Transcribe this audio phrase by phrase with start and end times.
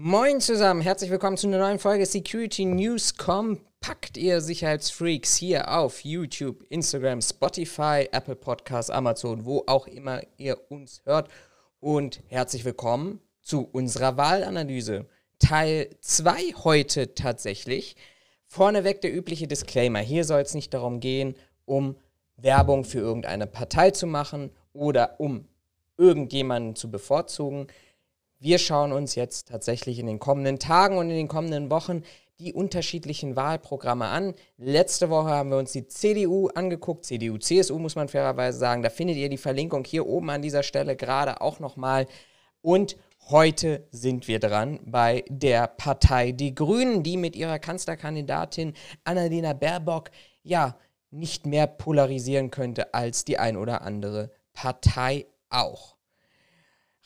[0.00, 6.04] Moin zusammen, herzlich willkommen zu einer neuen Folge Security News Kompakt, ihr Sicherheitsfreaks hier auf
[6.04, 11.28] YouTube, Instagram, Spotify, Apple Podcasts, Amazon, wo auch immer ihr uns hört.
[11.80, 15.06] Und herzlich willkommen zu unserer Wahlanalyse.
[15.40, 17.96] Teil 2 heute tatsächlich.
[18.46, 19.98] Vorneweg der übliche Disclaimer.
[19.98, 21.96] Hier soll es nicht darum gehen, um
[22.36, 25.48] Werbung für irgendeine Partei zu machen oder um
[25.96, 27.66] irgendjemanden zu bevorzugen.
[28.40, 32.04] Wir schauen uns jetzt tatsächlich in den kommenden Tagen und in den kommenden Wochen
[32.38, 34.32] die unterschiedlichen Wahlprogramme an.
[34.58, 38.84] Letzte Woche haben wir uns die CDU angeguckt, CDU, CSU muss man fairerweise sagen.
[38.84, 42.06] Da findet ihr die Verlinkung hier oben an dieser Stelle gerade auch nochmal.
[42.62, 42.96] Und
[43.28, 50.12] heute sind wir dran bei der Partei Die Grünen, die mit ihrer Kanzlerkandidatin Annalena Baerbock
[50.44, 50.76] ja
[51.10, 55.97] nicht mehr polarisieren könnte als die ein oder andere Partei auch.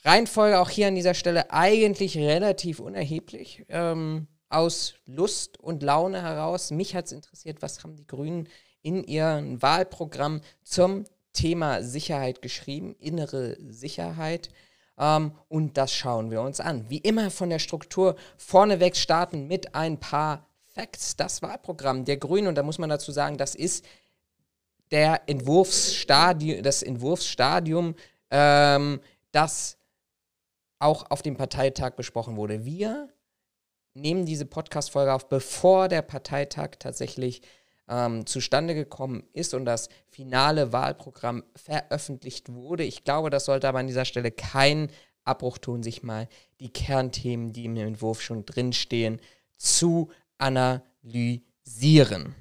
[0.03, 3.65] Reihenfolge auch hier an dieser Stelle eigentlich relativ unerheblich.
[3.69, 6.71] Ähm, aus Lust und Laune heraus.
[6.71, 8.47] Mich hat es interessiert, was haben die Grünen
[8.81, 14.49] in ihrem Wahlprogramm zum Thema Sicherheit geschrieben, innere Sicherheit.
[14.97, 16.89] Ähm, und das schauen wir uns an.
[16.89, 21.15] Wie immer von der Struktur vorneweg starten mit ein paar Facts.
[21.15, 23.83] Das Wahlprogramm der Grünen, und da muss man dazu sagen, das ist
[24.91, 27.95] der Entwurfsstadium, das Entwurfsstadium,
[28.29, 28.99] ähm,
[29.31, 29.77] das
[30.83, 32.65] auch auf dem Parteitag besprochen wurde.
[32.65, 33.09] Wir
[33.93, 37.41] nehmen diese Podcast-Folge auf, bevor der Parteitag tatsächlich
[37.87, 42.83] ähm, zustande gekommen ist und das finale Wahlprogramm veröffentlicht wurde.
[42.83, 44.89] Ich glaube, das sollte aber an dieser Stelle keinen
[45.25, 46.27] Abbruch tun, sich mal
[46.59, 49.21] die Kernthemen, die im Entwurf schon drinstehen,
[49.57, 52.35] zu analysieren.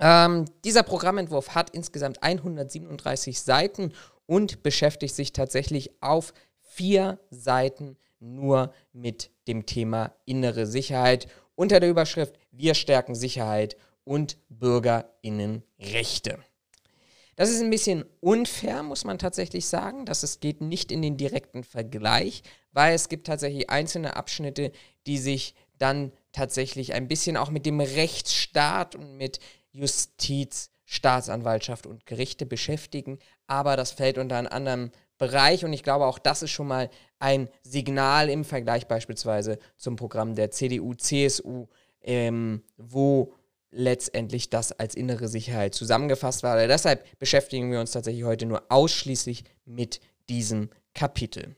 [0.00, 3.92] Ähm, dieser Programmentwurf hat insgesamt 137 Seiten
[4.26, 6.32] und beschäftigt sich tatsächlich auf
[6.74, 11.28] vier Seiten nur mit dem Thema innere Sicherheit.
[11.54, 16.38] Unter der Überschrift Wir stärken Sicherheit und Bürgerinnenrechte.
[17.36, 21.16] Das ist ein bisschen unfair, muss man tatsächlich sagen, dass es geht nicht in den
[21.16, 24.70] direkten Vergleich, weil es gibt tatsächlich einzelne Abschnitte,
[25.06, 29.40] die sich dann tatsächlich ein bisschen auch mit dem Rechtsstaat und mit
[29.72, 34.90] Justiz, Staatsanwaltschaft und Gerichte beschäftigen, aber das fällt unter anderem
[35.22, 36.90] Bereich und ich glaube, auch das ist schon mal
[37.20, 41.68] ein Signal im Vergleich beispielsweise zum Programm der CDU, CSU,
[42.00, 43.32] ähm, wo
[43.70, 46.66] letztendlich das als innere Sicherheit zusammengefasst war.
[46.66, 51.54] Deshalb beschäftigen wir uns tatsächlich heute nur ausschließlich mit diesem Kapitel.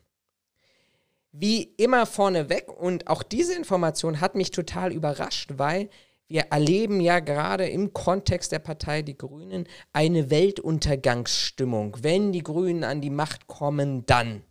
[1.33, 5.89] Wie immer vorneweg, und auch diese Information hat mich total überrascht, weil
[6.29, 11.99] wir erleben ja gerade im Kontext der Partei Die Grünen eine Weltuntergangsstimmung.
[12.01, 14.43] Wenn die Grünen an die Macht kommen, dann.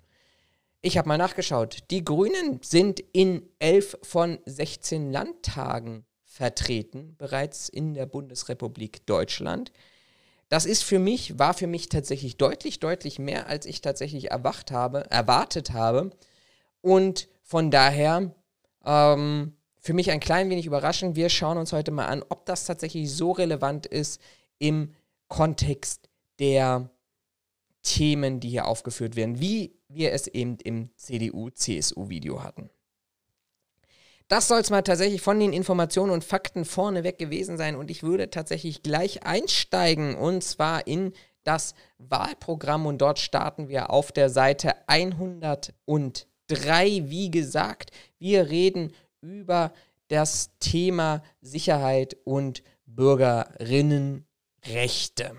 [0.81, 1.79] Ich habe mal nachgeschaut.
[1.89, 9.71] Die Grünen sind in elf von 16 Landtagen vertreten, bereits in der Bundesrepublik Deutschland.
[10.49, 14.71] Das ist für mich, war für mich tatsächlich deutlich, deutlich mehr, als ich tatsächlich erwacht
[14.71, 16.11] habe, erwartet habe.
[16.81, 18.35] Und von daher
[18.85, 21.17] ähm, für mich ein klein wenig überraschend.
[21.17, 24.21] Wir schauen uns heute mal an, ob das tatsächlich so relevant ist
[24.57, 24.93] im
[25.27, 26.89] Kontext der
[27.83, 32.69] Themen, die hier aufgeführt werden, wie wir es eben im CDU-CSU-Video hatten.
[34.29, 38.03] Das soll es mal tatsächlich von den Informationen und Fakten vorneweg gewesen sein und ich
[38.03, 41.11] würde tatsächlich gleich einsteigen und zwar in
[41.43, 46.23] das Wahlprogramm und dort starten wir auf der Seite 103.
[47.09, 48.93] Wie gesagt, wir reden
[49.23, 49.73] über
[50.09, 55.31] das Thema Sicherheit und Bürgerinnenrechte.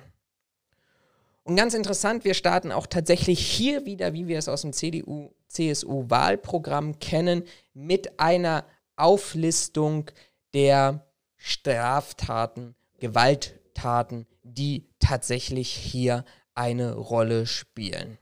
[1.45, 6.99] Und ganz interessant, wir starten auch tatsächlich hier wieder, wie wir es aus dem CDU-CSU-Wahlprogramm
[6.99, 8.65] kennen, mit einer
[8.97, 10.11] Auflistung
[10.55, 11.07] der
[11.37, 16.25] Straftaten, Gewalttaten, die tatsächlich hier
[16.55, 18.17] eine Rolle spielen.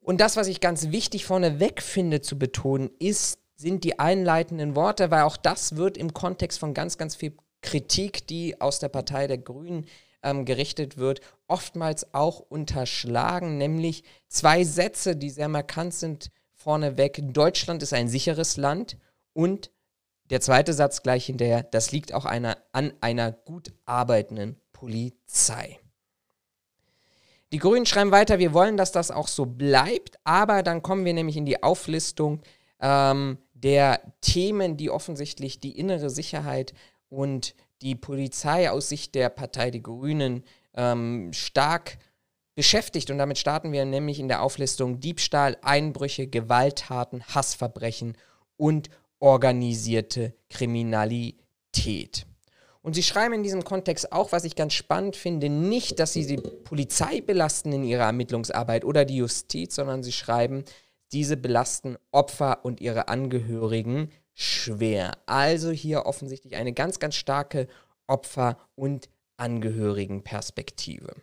[0.00, 5.10] Und das, was ich ganz wichtig vorneweg finde zu betonen, ist sind die einleitenden Worte,
[5.10, 9.28] weil auch das wird im Kontext von ganz, ganz viel Kritik, die aus der Partei
[9.28, 9.86] der Grünen
[10.22, 17.22] ähm, gerichtet wird, oftmals auch unterschlagen, nämlich zwei Sätze, die sehr markant sind vorneweg.
[17.32, 18.98] Deutschland ist ein sicheres Land
[19.32, 19.70] und
[20.30, 25.78] der zweite Satz gleich hinterher, das liegt auch einer, an einer gut arbeitenden Polizei.
[27.52, 31.12] Die Grünen schreiben weiter, wir wollen, dass das auch so bleibt, aber dann kommen wir
[31.12, 32.40] nämlich in die Auflistung
[32.80, 36.74] ähm, der Themen, die offensichtlich die innere Sicherheit
[37.08, 40.44] und die Polizei aus Sicht der Partei Die Grünen
[40.74, 41.98] ähm, stark
[42.54, 43.10] beschäftigt.
[43.10, 48.16] Und damit starten wir nämlich in der Auflistung Diebstahl, Einbrüche, Gewalttaten, Hassverbrechen
[48.56, 52.26] und organisierte Kriminalität.
[52.82, 56.26] Und sie schreiben in diesem Kontext auch, was ich ganz spannend finde, nicht, dass sie
[56.26, 60.64] die Polizei belasten in ihrer Ermittlungsarbeit oder die Justiz, sondern sie schreiben,
[61.12, 65.12] diese belasten Opfer und ihre Angehörigen schwer.
[65.26, 67.68] Also hier offensichtlich eine ganz, ganz starke
[68.06, 71.14] Opfer- und Angehörigenperspektive.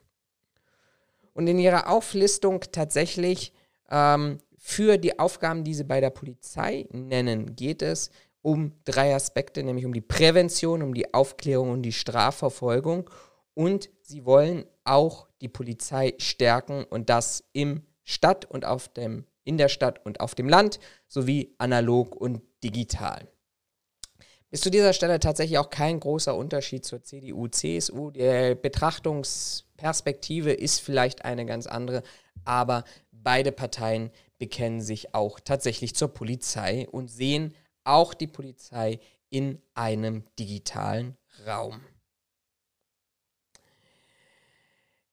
[1.34, 3.54] Und in ihrer Auflistung tatsächlich
[3.90, 9.64] ähm, für die Aufgaben, die sie bei der Polizei nennen, geht es um drei Aspekte,
[9.64, 13.10] nämlich um die Prävention, um die Aufklärung und die Strafverfolgung.
[13.54, 19.58] Und sie wollen auch die Polizei stärken und das im Stadt und auf dem, in
[19.58, 23.28] der Stadt und auf dem Land sowie analog und digital.
[24.50, 28.10] Bis zu dieser Stelle tatsächlich auch kein großer Unterschied zur CDU, CSU.
[28.10, 32.02] Die Betrachtungsperspektive ist vielleicht eine ganz andere,
[32.46, 34.10] aber beide Parteien
[34.40, 37.54] bekennen sich auch tatsächlich zur Polizei und sehen
[37.84, 39.00] auch die Polizei
[39.30, 41.16] in einem digitalen
[41.46, 41.82] Raum.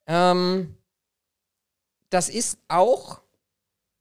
[0.07, 0.79] Ähm,
[2.09, 3.21] das ist auch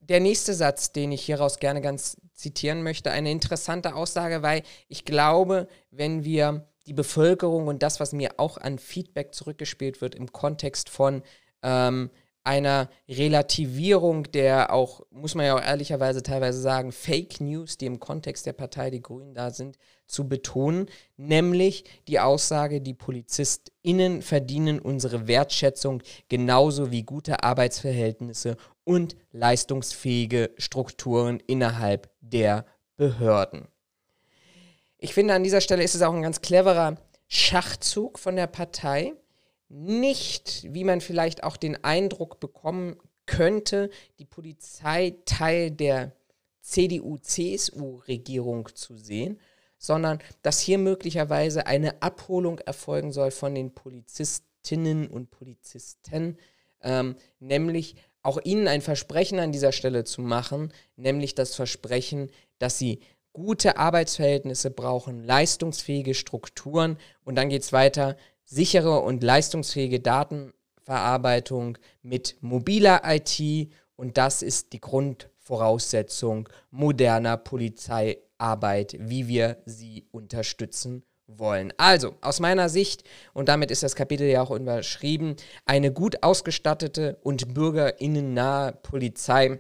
[0.10, 5.06] der nächste Satz, den ich hieraus gerne ganz zitieren möchte, eine interessante Aussage, weil ich
[5.06, 10.32] glaube, wenn wir die Bevölkerung und das, was mir auch an Feedback zurückgespielt wird im
[10.32, 11.24] Kontext von
[11.64, 12.12] ähm,
[12.46, 18.00] einer Relativierung der auch, muss man ja auch ehrlicherweise teilweise sagen, Fake News, die im
[18.00, 20.86] Kontext der Partei Die Grünen da sind, zu betonen,
[21.18, 31.42] nämlich die Aussage, die PolizistInnen verdienen unsere Wertschätzung genauso wie gute Arbeitsverhältnisse und leistungsfähige Strukturen
[31.46, 32.66] innerhalb der
[32.96, 33.68] Behörden.
[34.98, 36.96] Ich finde, an dieser Stelle ist es auch ein ganz cleverer
[37.28, 39.14] Schachzug von der Partei,
[39.68, 43.90] nicht, wie man vielleicht auch den Eindruck bekommen könnte,
[44.20, 46.12] die Polizei Teil der
[46.62, 49.40] CDU-CSU-Regierung zu sehen,
[49.78, 56.38] sondern dass hier möglicherweise eine Abholung erfolgen soll von den Polizistinnen und Polizisten,
[56.82, 57.96] ähm, nämlich
[58.26, 63.00] auch ihnen ein Versprechen an dieser Stelle zu machen, nämlich das Versprechen, dass sie
[63.34, 66.98] gute Arbeitsverhältnisse brauchen, leistungsfähige Strukturen.
[67.24, 74.74] Und dann geht es weiter, sichere und leistungsfähige Datenverarbeitung mit mobiler IT und das ist
[74.74, 81.74] die Grundvoraussetzung moderner Polizeiarbeit, wie wir sie unterstützen wollen.
[81.78, 85.36] Also, aus meiner Sicht, und damit ist das Kapitel ja auch überschrieben,
[85.66, 89.60] eine gut ausgestattete und bürgerinnennahe Polizei.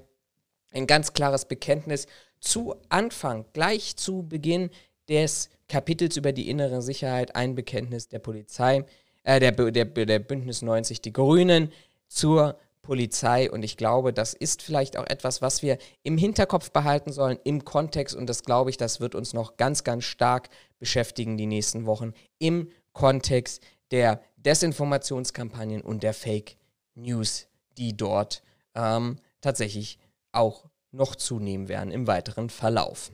[0.71, 2.07] Ein ganz klares Bekenntnis
[2.39, 4.69] zu Anfang, gleich zu Beginn
[5.09, 8.85] des Kapitels über die innere Sicherheit ein Bekenntnis der Polizei,
[9.23, 11.71] äh, der, der, der Bündnis 90 Die Grünen
[12.07, 13.49] zur Polizei.
[13.51, 17.65] Und ich glaube, das ist vielleicht auch etwas, was wir im Hinterkopf behalten sollen, im
[17.65, 18.15] Kontext.
[18.15, 20.49] Und das glaube ich, das wird uns noch ganz, ganz stark
[20.79, 23.61] beschäftigen die nächsten Wochen im Kontext
[23.91, 26.57] der Desinformationskampagnen und der Fake
[26.95, 27.47] News,
[27.77, 28.41] die dort
[28.75, 29.99] ähm, tatsächlich
[30.31, 33.11] auch noch zunehmen werden im weiteren Verlauf.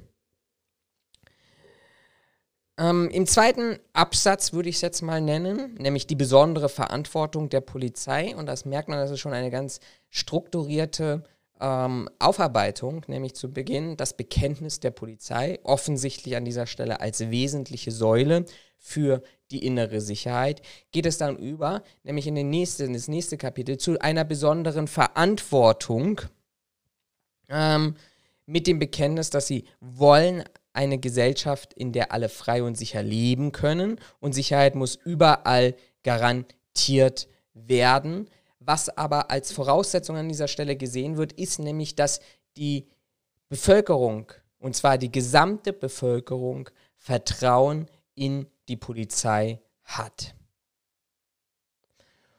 [2.77, 7.61] Ähm, Im zweiten Absatz würde ich es jetzt mal nennen, nämlich die besondere Verantwortung der
[7.61, 8.35] Polizei.
[8.35, 9.79] Und das merkt man, das ist schon eine ganz
[10.09, 11.23] strukturierte
[11.59, 17.91] ähm, Aufarbeitung, nämlich zu Beginn das Bekenntnis der Polizei, offensichtlich an dieser Stelle als wesentliche
[17.91, 18.45] Säule
[18.77, 23.37] für die innere Sicherheit, geht es dann über, nämlich in, den nächste, in das nächste
[23.37, 26.21] Kapitel, zu einer besonderen Verantwortung
[27.47, 27.95] ähm,
[28.47, 33.51] mit dem Bekenntnis, dass sie wollen eine Gesellschaft, in der alle frei und sicher leben
[33.51, 38.29] können und Sicherheit muss überall garantiert werden.
[38.59, 42.19] Was aber als Voraussetzung an dieser Stelle gesehen wird, ist nämlich, dass
[42.57, 42.87] die
[43.49, 50.35] Bevölkerung, und zwar die gesamte Bevölkerung, Vertrauen in die Polizei hat.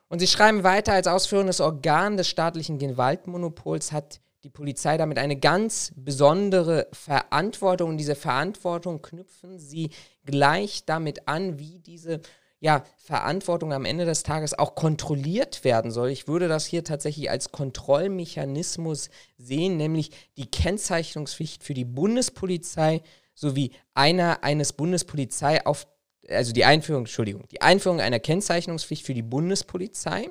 [0.08, 5.36] Und sie schreiben weiter, als ausführendes Organ des staatlichen Gewaltmonopols hat die Polizei damit eine
[5.36, 7.90] ganz besondere Verantwortung.
[7.90, 9.90] Und diese Verantwortung knüpfen sie
[10.24, 12.20] gleich damit an, wie diese
[12.62, 16.10] ja, Verantwortung am Ende des Tages auch kontrolliert werden soll.
[16.10, 23.02] Ich würde das hier tatsächlich als Kontrollmechanismus sehen, nämlich die Kennzeichnungspflicht für die Bundespolizei
[23.34, 25.88] sowie einer eines Bundespolizei auf
[26.28, 30.28] also die Einführung, Entschuldigung, die Einführung einer Kennzeichnungspflicht für die Bundespolizei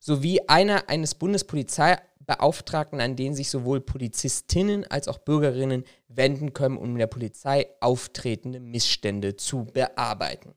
[0.00, 1.98] sowie einer eines Bundespolizei
[2.28, 7.68] Beauftragten, an den sich sowohl Polizistinnen als auch Bürgerinnen wenden können, um in der Polizei
[7.80, 10.54] auftretende Missstände zu bearbeiten.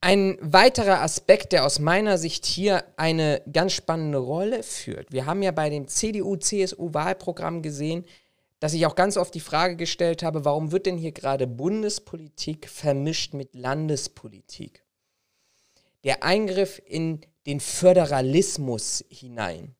[0.00, 5.12] Ein weiterer Aspekt, der aus meiner Sicht hier eine ganz spannende Rolle führt.
[5.12, 8.06] Wir haben ja bei dem CDU-CSU-Wahlprogramm gesehen,
[8.60, 12.66] dass ich auch ganz oft die Frage gestellt habe, warum wird denn hier gerade Bundespolitik
[12.66, 14.82] vermischt mit Landespolitik?
[16.04, 19.74] Der Eingriff in den Föderalismus hinein.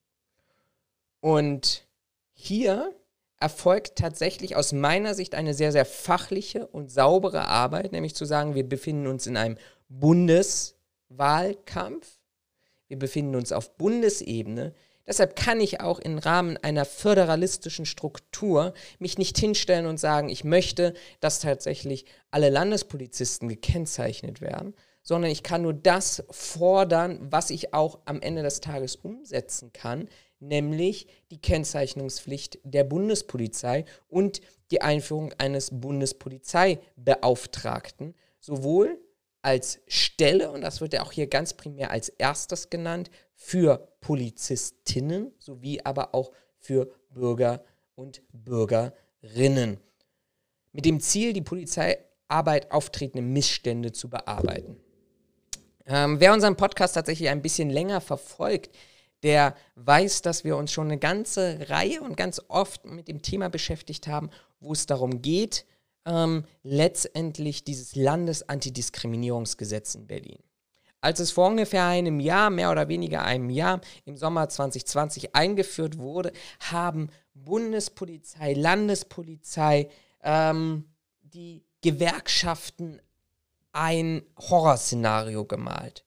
[1.20, 1.86] Und
[2.32, 2.92] hier
[3.38, 8.56] erfolgt tatsächlich aus meiner Sicht eine sehr, sehr fachliche und saubere Arbeit, nämlich zu sagen,
[8.56, 9.56] wir befinden uns in einem
[9.88, 12.18] Bundeswahlkampf,
[12.88, 14.74] wir befinden uns auf Bundesebene.
[15.06, 20.42] Deshalb kann ich auch im Rahmen einer föderalistischen Struktur mich nicht hinstellen und sagen, ich
[20.42, 27.74] möchte, dass tatsächlich alle Landespolizisten gekennzeichnet werden, sondern ich kann nur das fordern, was ich
[27.74, 30.08] auch am Ende des Tages umsetzen kann,
[30.40, 39.00] nämlich die Kennzeichnungspflicht der Bundespolizei und die Einführung eines Bundespolizeibeauftragten, sowohl
[39.42, 45.32] als Stelle, und das wird ja auch hier ganz primär als erstes genannt, für Polizistinnen
[45.38, 47.64] sowie aber auch für Bürger
[47.94, 49.78] und Bürgerinnen.
[50.72, 54.76] Mit dem Ziel, die Polizeiarbeit auftretende Missstände zu bearbeiten.
[55.90, 58.70] Ähm, wer unseren Podcast tatsächlich ein bisschen länger verfolgt,
[59.24, 63.50] der weiß, dass wir uns schon eine ganze Reihe und ganz oft mit dem Thema
[63.50, 64.30] beschäftigt haben,
[64.60, 65.66] wo es darum geht,
[66.06, 70.38] ähm, letztendlich dieses Landesantidiskriminierungsgesetz in Berlin.
[71.00, 75.98] Als es vor ungefähr einem Jahr, mehr oder weniger einem Jahr, im Sommer 2020 eingeführt
[75.98, 76.30] wurde,
[76.60, 79.88] haben Bundespolizei, Landespolizei,
[80.22, 80.84] ähm,
[81.22, 83.00] die Gewerkschaften
[83.72, 86.04] ein Horrorszenario gemalt.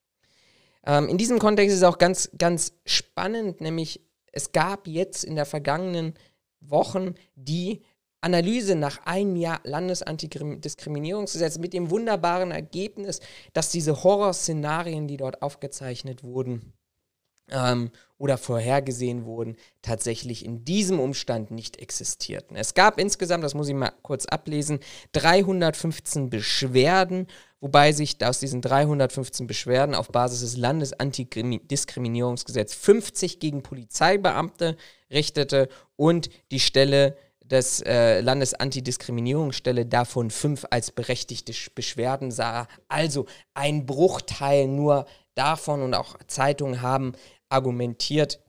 [0.85, 5.35] Ähm, in diesem Kontext ist es auch ganz, ganz spannend, nämlich es gab jetzt in
[5.35, 6.13] der vergangenen
[6.59, 7.81] Wochen die
[8.21, 13.19] Analyse nach einem Jahr Landesantidiskriminierungsgesetz mit dem wunderbaren Ergebnis,
[13.53, 16.73] dass diese Horrorszenarien, die dort aufgezeichnet wurden
[17.51, 22.57] ähm, oder vorhergesehen wurden, tatsächlich in diesem Umstand nicht existierten.
[22.57, 24.79] Es gab insgesamt, das muss ich mal kurz ablesen,
[25.13, 27.27] 315 Beschwerden,
[27.61, 34.75] wobei sich aus diesen 315 Beschwerden auf Basis des Landesantidiskriminierungsgesetzes 50 gegen Polizeibeamte
[35.09, 37.15] richtete und die Stelle
[37.49, 42.67] des äh, Landesantidiskriminierungsstelle davon fünf als berechtigte Beschwerden sah.
[42.87, 47.13] Also ein Bruchteil nur davon und auch Zeitungen haben
[47.49, 48.39] argumentiert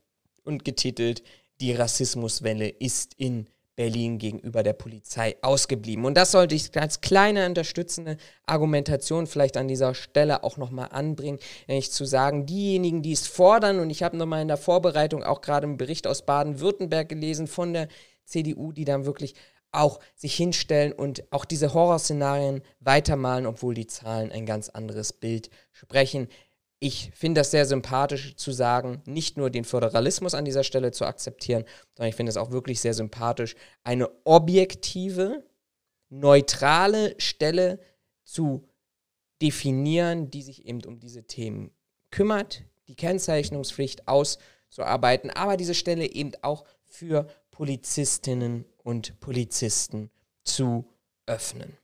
[0.45, 1.23] und getitelt,
[1.61, 6.05] die Rassismuswelle ist in Berlin gegenüber der Polizei ausgeblieben.
[6.05, 11.39] Und das sollte ich als kleine unterstützende Argumentation vielleicht an dieser Stelle auch nochmal anbringen,
[11.67, 15.41] nämlich zu sagen, diejenigen, die es fordern, und ich habe nochmal in der Vorbereitung auch
[15.41, 17.89] gerade einen Bericht aus Baden-Württemberg gelesen von der
[18.31, 19.35] CDU, die dann wirklich
[19.73, 25.51] auch sich hinstellen und auch diese Horrorszenarien weitermalen, obwohl die Zahlen ein ganz anderes Bild
[25.73, 26.29] sprechen.
[26.81, 31.05] Ich finde das sehr sympathisch zu sagen, nicht nur den Föderalismus an dieser Stelle zu
[31.05, 35.45] akzeptieren, sondern ich finde es auch wirklich sehr sympathisch, eine objektive,
[36.09, 37.79] neutrale Stelle
[38.25, 38.67] zu
[39.43, 41.71] definieren, die sich eben um diese Themen
[42.11, 47.29] kümmert, die Kennzeichnungspflicht auszuarbeiten, aber diese Stelle eben auch für
[47.61, 50.11] Polizistinnen und Polizisten
[50.45, 50.87] zu
[51.27, 51.77] öffnen.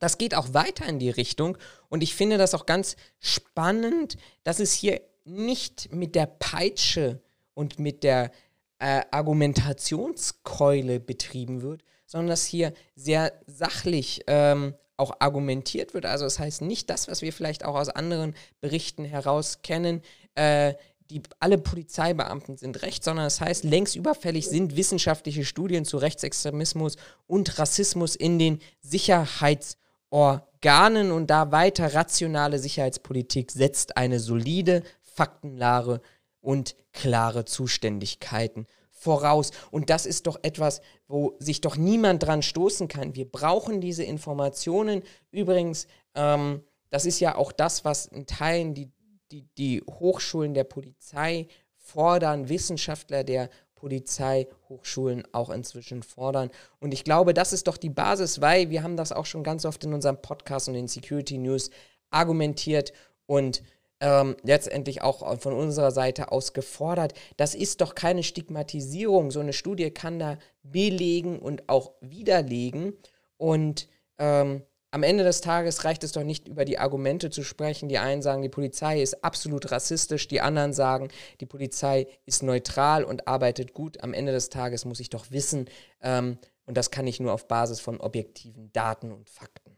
[0.00, 1.56] Das geht auch weiter in die Richtung
[1.88, 7.22] und ich finde das auch ganz spannend, dass es hier nicht mit der Peitsche
[7.54, 8.32] und mit der
[8.80, 16.04] äh, Argumentationskeule betrieben wird, sondern dass hier sehr sachlich ähm, auch argumentiert wird.
[16.04, 20.02] Also das heißt nicht das, was wir vielleicht auch aus anderen Berichten heraus kennen,
[20.34, 20.74] äh,
[21.12, 26.96] die, alle Polizeibeamten sind recht, sondern das heißt, längst überfällig sind wissenschaftliche Studien zu Rechtsextremismus
[27.26, 36.00] und Rassismus in den Sicherheitsorganen und da weiter rationale Sicherheitspolitik setzt eine solide, faktenlare
[36.40, 39.50] und klare Zuständigkeiten voraus.
[39.70, 43.14] Und das ist doch etwas, wo sich doch niemand dran stoßen kann.
[43.14, 45.02] Wir brauchen diese Informationen.
[45.30, 48.90] Übrigens, ähm, das ist ja auch das, was in Teilen die
[49.32, 56.50] die, die Hochschulen der Polizei fordern, Wissenschaftler der Polizeihochschulen auch inzwischen fordern.
[56.78, 59.64] Und ich glaube, das ist doch die Basis, weil wir haben das auch schon ganz
[59.64, 61.70] oft in unserem Podcast und in Security News
[62.10, 62.92] argumentiert
[63.26, 63.62] und
[63.98, 67.14] ähm, letztendlich auch von unserer Seite aus gefordert.
[67.36, 69.30] Das ist doch keine Stigmatisierung.
[69.30, 72.92] So eine Studie kann da belegen und auch widerlegen.
[73.36, 74.62] Und ähm,
[74.92, 77.88] am Ende des Tages reicht es doch nicht über die Argumente zu sprechen.
[77.88, 81.08] Die einen sagen, die Polizei ist absolut rassistisch, die anderen sagen,
[81.40, 84.02] die Polizei ist neutral und arbeitet gut.
[84.02, 85.68] Am Ende des Tages muss ich doch wissen,
[86.02, 89.76] ähm, und das kann ich nur auf Basis von objektiven Daten und Fakten.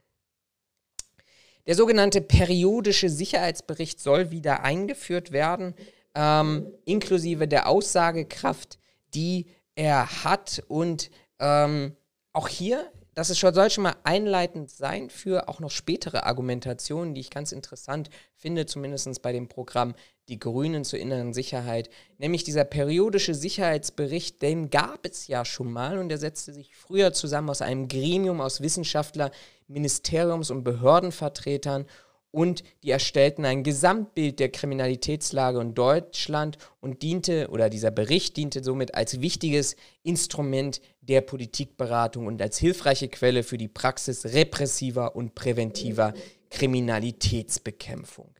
[1.66, 5.74] Der sogenannte periodische Sicherheitsbericht soll wieder eingeführt werden,
[6.16, 8.80] ähm, inklusive der Aussagekraft,
[9.14, 10.62] die er hat.
[10.66, 11.96] Und ähm,
[12.32, 17.14] auch hier das ist schon, soll schon mal einleitend sein für auch noch spätere Argumentationen,
[17.14, 19.94] die ich ganz interessant finde, zumindest bei dem Programm
[20.28, 21.90] Die Grünen zur inneren Sicherheit.
[22.18, 27.12] Nämlich dieser periodische Sicherheitsbericht, den gab es ja schon mal und der setzte sich früher
[27.12, 29.30] zusammen aus einem Gremium aus Wissenschaftler,
[29.68, 31.86] Ministeriums- und Behördenvertretern
[32.34, 38.64] und die erstellten ein Gesamtbild der Kriminalitätslage in Deutschland und diente, oder dieser Bericht diente
[38.64, 45.34] somit als wichtiges Instrument der Politikberatung und als hilfreiche Quelle für die Praxis repressiver und
[45.34, 46.14] präventiver
[46.50, 48.34] Kriminalitätsbekämpfung.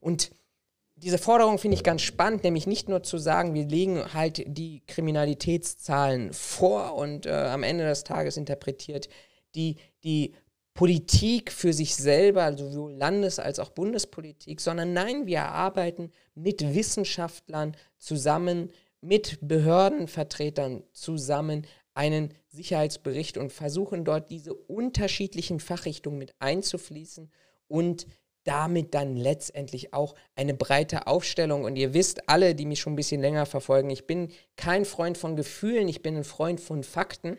[0.00, 0.30] Und
[0.96, 4.82] diese Forderung finde ich ganz spannend, nämlich nicht nur zu sagen, wir legen halt die
[4.86, 9.08] Kriminalitätszahlen vor und äh, am Ende des Tages interpretiert
[9.54, 10.34] die, die
[10.74, 16.74] Politik für sich selber, also sowohl Landes- als auch Bundespolitik, sondern nein, wir arbeiten mit
[16.74, 27.30] Wissenschaftlern zusammen, mit Behördenvertretern zusammen einen Sicherheitsbericht und versuchen dort diese unterschiedlichen Fachrichtungen mit einzufließen
[27.68, 28.06] und
[28.44, 31.64] damit dann letztendlich auch eine breite Aufstellung.
[31.64, 35.18] Und ihr wisst alle, die mich schon ein bisschen länger verfolgen, ich bin kein Freund
[35.18, 37.38] von Gefühlen, ich bin ein Freund von Fakten.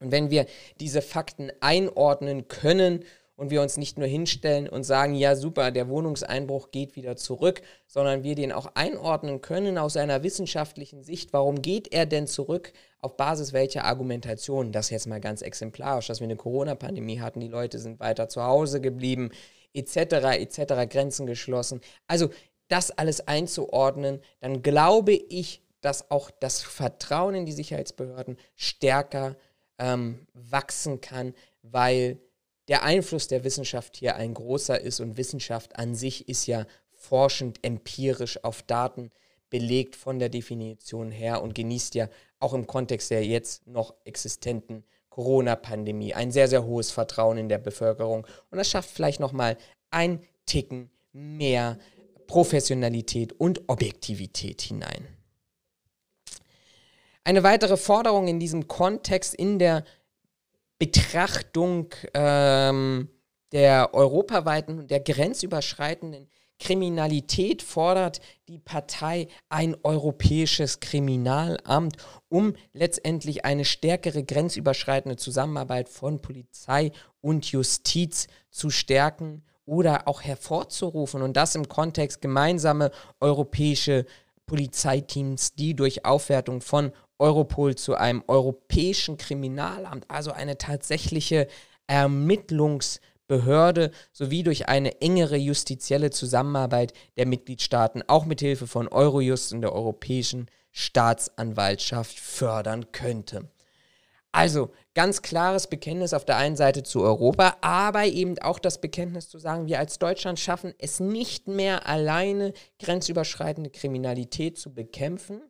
[0.00, 0.46] Und wenn wir
[0.80, 3.04] diese Fakten einordnen können
[3.36, 7.62] und wir uns nicht nur hinstellen und sagen, ja super, der Wohnungseinbruch geht wieder zurück,
[7.86, 12.72] sondern wir den auch einordnen können aus einer wissenschaftlichen Sicht, warum geht er denn zurück,
[13.00, 17.48] auf Basis welcher Argumentation, das jetzt mal ganz exemplarisch, dass wir eine Corona-Pandemie hatten, die
[17.48, 19.30] Leute sind weiter zu Hause geblieben,
[19.74, 19.96] etc.,
[20.38, 21.80] etc., Grenzen geschlossen.
[22.06, 22.30] Also
[22.68, 29.36] das alles einzuordnen, dann glaube ich, dass auch das Vertrauen in die Sicherheitsbehörden stärker
[29.78, 32.18] ähm, wachsen kann, weil
[32.68, 37.58] der Einfluss der Wissenschaft hier ein großer ist und Wissenschaft an sich ist ja forschend,
[37.62, 39.10] empirisch auf Daten
[39.50, 42.08] belegt von der Definition her und genießt ja
[42.40, 47.58] auch im Kontext der jetzt noch existenten Corona-Pandemie ein sehr, sehr hohes Vertrauen in der
[47.58, 49.56] Bevölkerung und das schafft vielleicht nochmal
[49.90, 51.78] ein Ticken mehr
[52.26, 55.06] Professionalität und Objektivität hinein.
[57.24, 59.84] Eine weitere Forderung in diesem Kontext in der
[60.78, 63.08] Betrachtung ähm,
[63.52, 71.96] der europaweiten und der grenzüberschreitenden Kriminalität fordert die Partei ein europäisches Kriminalamt,
[72.28, 81.22] um letztendlich eine stärkere grenzüberschreitende Zusammenarbeit von Polizei und Justiz zu stärken oder auch hervorzurufen.
[81.22, 84.06] Und das im Kontext gemeinsame europäische
[84.46, 91.48] Polizeiteams, die durch Aufwertung von Europol zu einem europäischen Kriminalamt, also eine tatsächliche
[91.86, 99.62] Ermittlungsbehörde sowie durch eine engere justizielle Zusammenarbeit der Mitgliedstaaten auch mit Hilfe von Eurojust und
[99.62, 103.48] der Europäischen Staatsanwaltschaft fördern könnte.
[104.36, 109.30] Also ganz klares Bekenntnis auf der einen Seite zu Europa, aber eben auch das Bekenntnis
[109.30, 115.40] zu sagen, wir als Deutschland schaffen es nicht mehr alleine, grenzüberschreitende Kriminalität zu bekämpfen,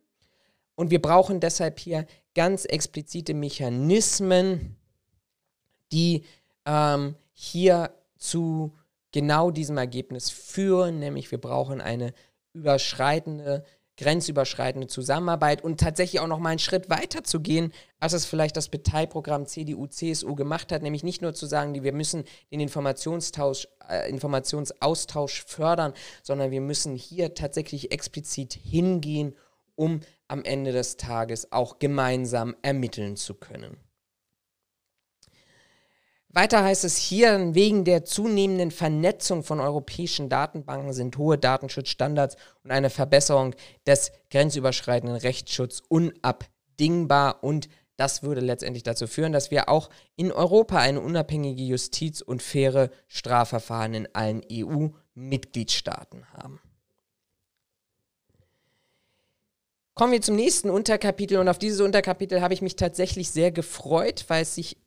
[0.77, 4.77] und wir brauchen deshalb hier ganz explizite Mechanismen,
[5.91, 6.23] die
[6.65, 8.75] ähm, hier zu
[9.11, 12.13] genau diesem Ergebnis führen, nämlich wir brauchen eine
[12.53, 13.65] überschreitende,
[13.97, 18.55] grenzüberschreitende Zusammenarbeit und tatsächlich auch noch mal einen Schritt weiter zu gehen, als es vielleicht
[18.55, 23.67] das Parteiprogramm CDU, CSU gemacht hat, nämlich nicht nur zu sagen, wir müssen den Informationstausch,
[23.89, 29.35] äh, Informationsaustausch fördern, sondern wir müssen hier tatsächlich explizit hingehen,
[29.73, 33.77] um am Ende des Tages auch gemeinsam ermitteln zu können.
[36.29, 42.71] Weiter heißt es hier, wegen der zunehmenden Vernetzung von europäischen Datenbanken sind hohe Datenschutzstandards und
[42.71, 43.55] eine Verbesserung
[43.87, 50.77] des grenzüberschreitenden Rechtsschutzes unabdingbar und das würde letztendlich dazu führen, dass wir auch in Europa
[50.77, 56.61] eine unabhängige Justiz und faire Strafverfahren in allen EU-Mitgliedstaaten haben.
[59.97, 64.25] Kommen wir zum nächsten Unterkapitel und auf dieses Unterkapitel habe ich mich tatsächlich sehr gefreut,
[64.27, 64.77] weil es sich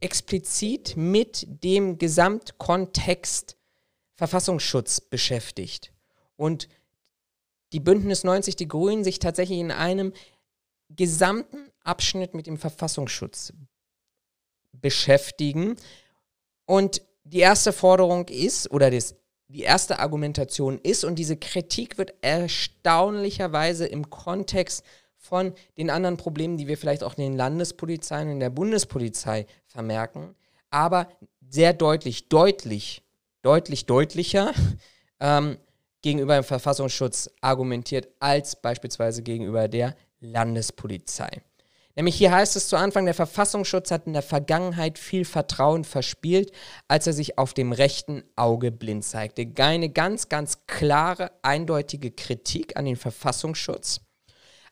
[0.00, 3.56] explizit mit dem Gesamtkontext
[4.14, 5.90] Verfassungsschutz beschäftigt.
[6.36, 6.68] Und
[7.72, 10.12] die Bündnis 90 Die Grünen sich tatsächlich in einem
[10.90, 13.54] gesamten Abschnitt mit dem Verfassungsschutz
[14.70, 15.76] beschäftigen.
[16.66, 19.14] Und die erste Forderung ist, oder das
[19.54, 21.04] die erste Argumentation ist.
[21.04, 24.84] Und diese Kritik wird erstaunlicherweise im Kontext
[25.16, 30.34] von den anderen Problemen, die wir vielleicht auch in den Landespolizeien, in der Bundespolizei vermerken,
[30.70, 31.08] aber
[31.48, 33.02] sehr deutlich, deutlich,
[33.42, 34.52] deutlich deutlicher
[35.20, 35.56] ähm,
[36.02, 41.42] gegenüber dem Verfassungsschutz argumentiert als beispielsweise gegenüber der Landespolizei.
[41.96, 46.50] Nämlich hier heißt es zu Anfang, der Verfassungsschutz hat in der Vergangenheit viel Vertrauen verspielt,
[46.88, 49.46] als er sich auf dem rechten Auge blind zeigte.
[49.62, 54.00] Eine ganz, ganz klare, eindeutige Kritik an den Verfassungsschutz,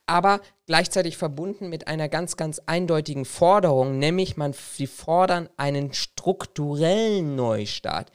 [0.06, 7.37] aber gleichzeitig verbunden mit einer ganz, ganz eindeutigen Forderung, nämlich man, sie fordern einen strukturellen
[7.37, 8.11] Neustart.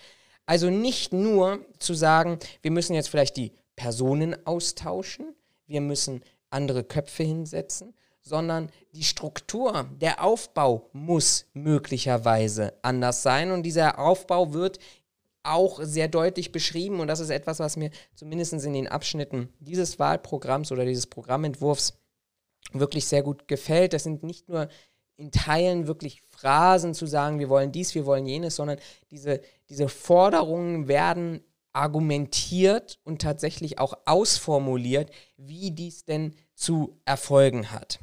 [0.46, 5.34] Also nicht nur zu sagen, wir müssen jetzt vielleicht die Personen austauschen,
[5.66, 7.94] wir müssen andere Köpfe hinsetzen,
[8.28, 14.80] sondern die Struktur, der Aufbau muss möglicherweise anders sein und dieser Aufbau wird
[15.44, 19.98] auch sehr deutlich beschrieben und das ist etwas, was mir zumindest in den Abschnitten dieses
[19.98, 21.98] Wahlprogramms oder dieses Programmentwurfs
[22.74, 23.94] wirklich sehr gut gefällt.
[23.94, 24.68] Das sind nicht nur
[25.16, 28.78] in Teilen wirklich Phrasen zu sagen, wir wollen dies, wir wollen jenes, sondern
[29.10, 31.42] diese, diese Forderungen werden
[31.74, 38.00] argumentiert und tatsächlich auch ausformuliert, wie dies denn zu erfolgen hat.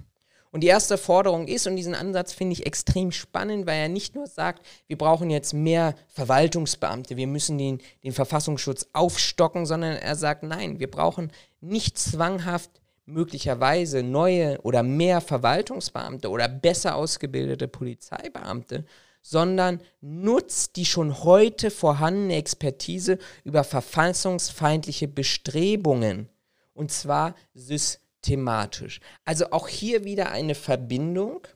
[0.55, 4.15] Und die erste Forderung ist, und diesen Ansatz finde ich extrem spannend, weil er nicht
[4.15, 10.15] nur sagt, wir brauchen jetzt mehr Verwaltungsbeamte, wir müssen den, den Verfassungsschutz aufstocken, sondern er
[10.15, 12.71] sagt, nein, wir brauchen nicht zwanghaft
[13.05, 18.85] möglicherweise neue oder mehr Verwaltungsbeamte oder besser ausgebildete Polizeibeamte,
[19.23, 26.29] sondern nutzt die schon heute vorhandene Expertise über verfassungsfeindliche Bestrebungen.
[26.75, 29.01] Und zwar systematisch thematisch.
[29.25, 31.47] Also auch hier wieder eine Verbindung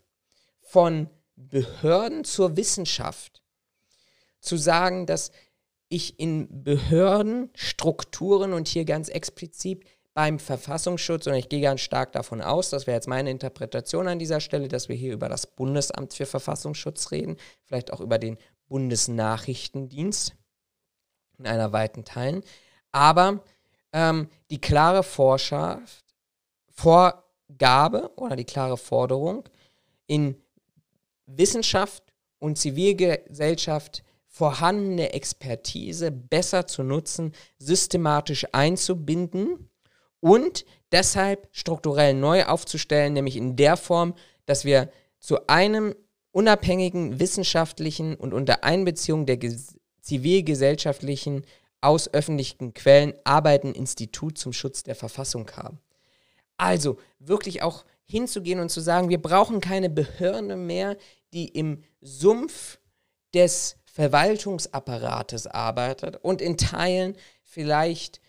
[0.60, 3.42] von Behörden zur Wissenschaft.
[4.40, 5.32] Zu sagen, dass
[5.88, 12.12] ich in Behörden, Strukturen und hier ganz explizit beim Verfassungsschutz, und ich gehe ganz stark
[12.12, 15.46] davon aus, das wäre jetzt meine Interpretation an dieser Stelle, dass wir hier über das
[15.46, 20.34] Bundesamt für Verfassungsschutz reden, vielleicht auch über den Bundesnachrichtendienst
[21.38, 22.42] in einer weiten Teilen.
[22.92, 23.44] Aber
[23.92, 26.07] ähm, die klare Vorschrift
[26.78, 29.48] Vorgabe oder die klare Forderung,
[30.06, 30.36] in
[31.26, 32.04] Wissenschaft
[32.38, 39.68] und Zivilgesellschaft vorhandene Expertise besser zu nutzen, systematisch einzubinden
[40.20, 44.14] und deshalb strukturell neu aufzustellen, nämlich in der Form,
[44.46, 44.88] dass wir
[45.18, 45.96] zu einem
[46.30, 49.38] unabhängigen wissenschaftlichen und unter Einbeziehung der
[50.00, 51.44] zivilgesellschaftlichen
[51.80, 55.80] aus öffentlichen Quellen arbeitenden Institut zum Schutz der Verfassung haben.
[56.58, 60.96] Also wirklich auch hinzugehen und zu sagen, wir brauchen keine Behörde mehr,
[61.32, 62.78] die im Sumpf
[63.34, 68.20] des Verwaltungsapparates arbeitet und in Teilen vielleicht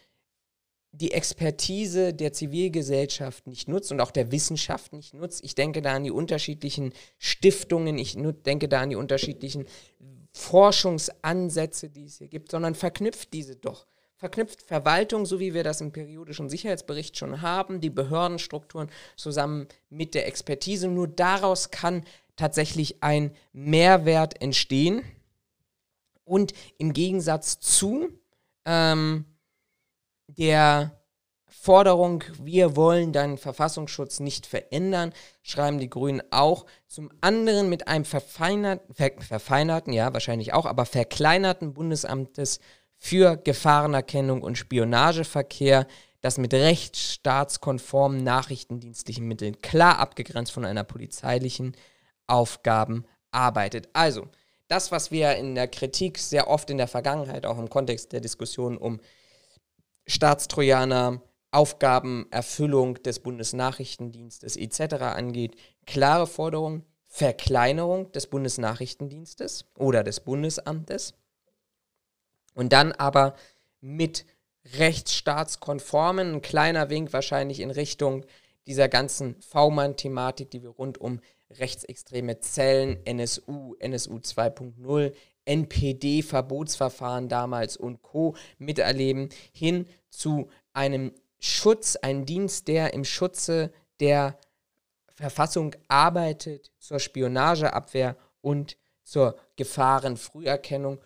[0.92, 5.44] die Expertise der Zivilgesellschaft nicht nutzt und auch der Wissenschaft nicht nutzt.
[5.44, 9.66] Ich denke da an die unterschiedlichen Stiftungen, ich denke da an die unterschiedlichen
[10.34, 13.86] Forschungsansätze, die es hier gibt, sondern verknüpft diese doch
[14.20, 20.14] verknüpft Verwaltung, so wie wir das im periodischen Sicherheitsbericht schon haben, die Behördenstrukturen zusammen mit
[20.14, 20.90] der Expertise.
[20.90, 22.04] Nur daraus kann
[22.36, 25.04] tatsächlich ein Mehrwert entstehen.
[26.26, 28.10] Und im Gegensatz zu
[28.66, 29.24] ähm,
[30.28, 31.00] der
[31.48, 36.66] Forderung, wir wollen deinen Verfassungsschutz nicht verändern, schreiben die Grünen auch.
[36.88, 42.60] Zum anderen mit einem verfeinert, ver, verfeinerten, ja wahrscheinlich auch, aber verkleinerten Bundesamtes
[43.00, 45.88] für Gefahrenerkennung und Spionageverkehr,
[46.22, 51.76] das mit rechtsstaatskonformen nachrichtendienstlichen Mitteln klar abgegrenzt von einer polizeilichen
[52.28, 53.88] Aufgaben arbeitet.
[53.94, 54.28] Also,
[54.68, 58.22] das, was wir in der Kritik sehr oft in der Vergangenheit, auch im Kontext der
[58.22, 59.00] Diskussion um
[60.06, 64.96] Staatstrojaner, Aufgabenerfüllung des Bundesnachrichtendienstes etc.
[65.02, 65.56] angeht,
[65.88, 71.16] klare Forderung, Verkleinerung des Bundesnachrichtendienstes oder des Bundesamtes
[72.60, 73.36] und dann aber
[73.80, 74.26] mit
[74.78, 78.26] rechtsstaatskonformen, ein kleiner Wink wahrscheinlich in Richtung
[78.68, 85.14] dieser ganzen V-Mann-Thematik, die wir rund um rechtsextreme Zellen, NSU, NSU 2.0,
[85.46, 88.36] NPD-Verbotsverfahren damals und Co.
[88.58, 94.38] miterleben, hin zu einem Schutz, ein Dienst, der im Schutze der
[95.16, 101.00] Verfassung arbeitet, zur Spionageabwehr und zur Gefahrenfrüherkennung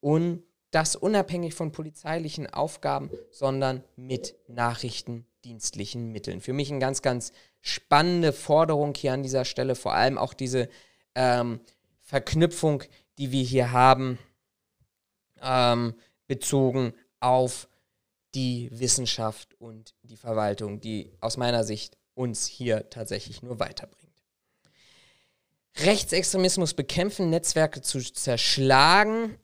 [0.00, 6.40] und das unabhängig von polizeilichen Aufgaben, sondern mit nachrichtendienstlichen Mitteln.
[6.40, 10.68] Für mich eine ganz, ganz spannende Forderung hier an dieser Stelle, vor allem auch diese
[11.14, 11.60] ähm,
[12.02, 12.84] Verknüpfung,
[13.18, 14.18] die wir hier haben,
[15.42, 15.94] ähm,
[16.26, 17.68] bezogen auf
[18.34, 24.08] die Wissenschaft und die Verwaltung, die aus meiner Sicht uns hier tatsächlich nur weiterbringt.
[25.78, 29.38] Rechtsextremismus bekämpfen, Netzwerke zu zerschlagen.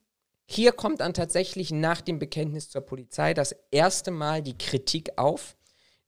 [0.46, 5.56] Hier kommt dann tatsächlich nach dem Bekenntnis zur Polizei das erste Mal die Kritik auf,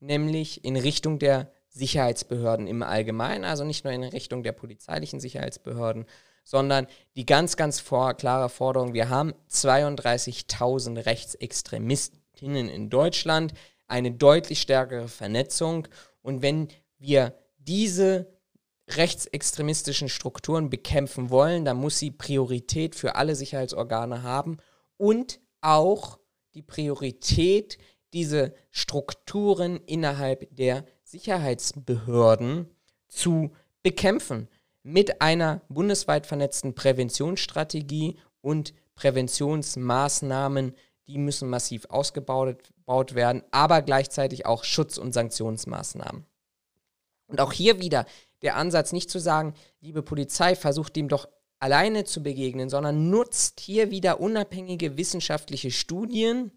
[0.00, 6.06] nämlich in Richtung der Sicherheitsbehörden im Allgemeinen, also nicht nur in Richtung der polizeilichen Sicherheitsbehörden,
[6.44, 13.52] sondern die ganz, ganz vor, klare Forderung, wir haben 32.000 Rechtsextremistinnen in Deutschland,
[13.88, 15.88] eine deutlich stärkere Vernetzung.
[16.22, 16.68] Und wenn
[16.98, 18.35] wir diese
[18.88, 24.58] rechtsextremistischen Strukturen bekämpfen wollen, dann muss sie Priorität für alle Sicherheitsorgane haben
[24.96, 26.18] und auch
[26.54, 27.78] die Priorität,
[28.12, 32.70] diese Strukturen innerhalb der Sicherheitsbehörden
[33.08, 34.48] zu bekämpfen
[34.82, 40.74] mit einer bundesweit vernetzten Präventionsstrategie und Präventionsmaßnahmen,
[41.08, 46.24] die müssen massiv ausgebaut werden, aber gleichzeitig auch Schutz- und Sanktionsmaßnahmen.
[47.26, 48.06] Und auch hier wieder
[48.42, 53.60] der Ansatz, nicht zu sagen, liebe Polizei, versucht dem doch alleine zu begegnen, sondern nutzt
[53.60, 56.52] hier wieder unabhängige wissenschaftliche Studien,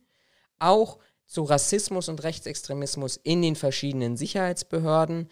[0.59, 5.29] auch zu Rassismus und Rechtsextremismus in den verschiedenen Sicherheitsbehörden,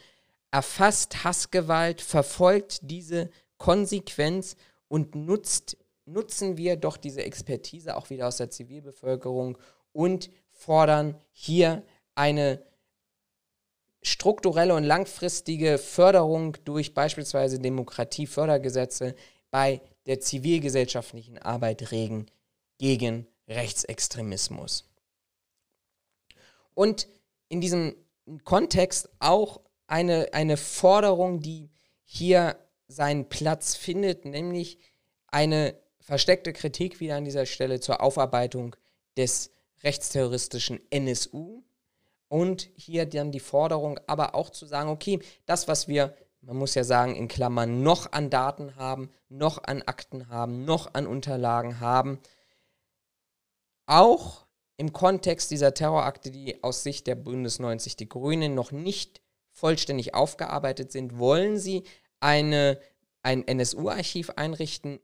[0.51, 4.55] erfasst Hassgewalt, verfolgt diese Konsequenz
[4.88, 9.57] und nutzt, nutzen wir doch diese Expertise auch wieder aus der Zivilbevölkerung
[9.91, 11.83] und fordern hier
[12.15, 12.63] eine
[14.07, 19.15] strukturelle und langfristige Förderung durch beispielsweise Demokratiefördergesetze
[19.51, 22.27] bei der zivilgesellschaftlichen Arbeit regen
[22.77, 24.89] gegen Rechtsextremismus.
[26.73, 27.07] Und
[27.49, 27.95] in diesem
[28.43, 31.69] Kontext auch eine, eine Forderung, die
[32.03, 34.77] hier seinen Platz findet, nämlich
[35.27, 38.75] eine versteckte Kritik wieder an dieser Stelle zur Aufarbeitung
[39.17, 39.51] des
[39.83, 41.63] rechtsterroristischen NSU,
[42.29, 46.75] und hier dann die Forderung, aber auch zu sagen, okay, das, was wir, man muss
[46.75, 51.79] ja sagen, in Klammern noch an Daten haben, noch an Akten haben, noch an Unterlagen
[51.79, 52.19] haben,
[53.85, 54.45] auch
[54.77, 60.13] im Kontext dieser Terrorakte, die aus Sicht der Bündnis 90 Die Grünen noch nicht vollständig
[60.13, 61.83] aufgearbeitet sind, wollen sie
[62.19, 62.79] eine,
[63.23, 64.99] ein NSU-Archiv einrichten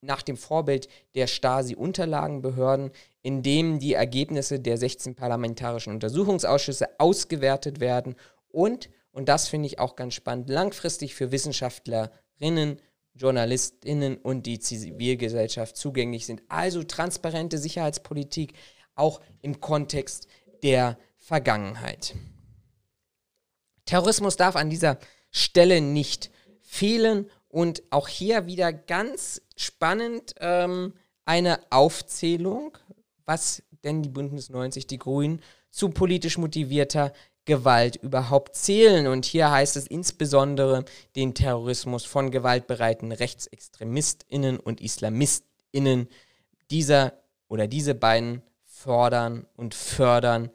[0.00, 2.92] nach dem Vorbild der Stasi-Unterlagenbehörden,
[3.28, 8.16] in dem die Ergebnisse der 16 parlamentarischen Untersuchungsausschüsse ausgewertet werden
[8.48, 12.80] und, und das finde ich auch ganz spannend, langfristig für Wissenschaftlerinnen,
[13.12, 16.40] Journalistinnen und die Zivilgesellschaft zugänglich sind.
[16.48, 18.54] Also transparente Sicherheitspolitik
[18.94, 20.26] auch im Kontext
[20.62, 22.14] der Vergangenheit.
[23.84, 24.98] Terrorismus darf an dieser
[25.30, 26.30] Stelle nicht
[26.62, 30.94] fehlen und auch hier wieder ganz spannend ähm,
[31.28, 32.78] eine Aufzählung,
[33.28, 37.12] was denn die Bündnis 90, die Grünen, zu politisch motivierter
[37.44, 39.06] Gewalt überhaupt zählen.
[39.06, 46.08] Und hier heißt es insbesondere den Terrorismus von gewaltbereiten Rechtsextremistinnen und Islamistinnen.
[46.70, 47.12] Dieser
[47.48, 50.50] oder diese beiden fordern und fördern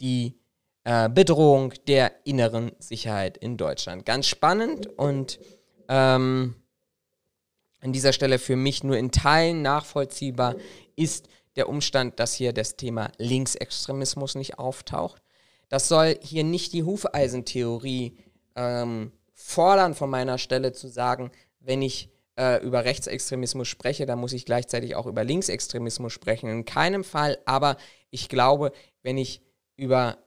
[0.00, 0.38] die
[0.84, 4.04] äh, Bedrohung der inneren Sicherheit in Deutschland.
[4.04, 5.38] Ganz spannend und
[5.88, 6.54] ähm,
[7.80, 10.56] an dieser Stelle für mich nur in Teilen nachvollziehbar
[10.96, 15.22] ist der Umstand, dass hier das Thema Linksextremismus nicht auftaucht.
[15.68, 18.16] Das soll hier nicht die Hufeisentheorie
[18.54, 24.32] ähm, fordern von meiner Stelle zu sagen, wenn ich äh, über Rechtsextremismus spreche, dann muss
[24.32, 26.48] ich gleichzeitig auch über Linksextremismus sprechen.
[26.48, 27.76] In keinem Fall, aber
[28.10, 29.42] ich glaube, wenn ich
[29.76, 30.18] über